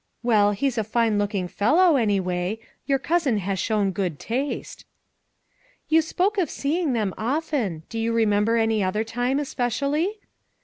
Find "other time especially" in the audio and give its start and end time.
8.83-10.17